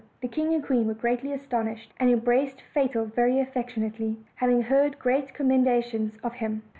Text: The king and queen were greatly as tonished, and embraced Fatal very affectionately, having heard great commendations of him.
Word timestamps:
The 0.21 0.27
king 0.27 0.51
and 0.55 0.63
queen 0.63 0.87
were 0.87 0.95
greatly 0.95 1.31
as 1.31 1.45
tonished, 1.45 1.91
and 1.99 2.09
embraced 2.09 2.63
Fatal 2.73 3.05
very 3.05 3.39
affectionately, 3.39 4.17
having 4.37 4.63
heard 4.63 4.97
great 4.97 5.35
commendations 5.35 6.17
of 6.23 6.33
him. 6.33 6.63